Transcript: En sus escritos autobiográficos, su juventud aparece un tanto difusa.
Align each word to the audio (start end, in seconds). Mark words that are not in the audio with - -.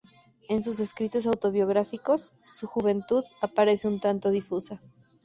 En 0.49 0.63
sus 0.63 0.79
escritos 0.79 1.27
autobiográficos, 1.27 2.33
su 2.43 2.65
juventud 2.65 3.23
aparece 3.39 3.87
un 3.87 3.99
tanto 3.99 4.31
difusa. 4.31 4.81